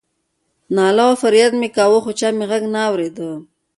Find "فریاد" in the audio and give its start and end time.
1.21-1.53